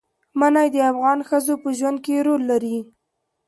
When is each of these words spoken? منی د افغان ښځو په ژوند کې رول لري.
منی 0.39 0.67
د 0.75 0.77
افغان 0.91 1.19
ښځو 1.29 1.53
په 1.63 1.69
ژوند 1.77 1.97
کې 2.05 2.23
رول 2.27 2.41
لري. 2.51 2.77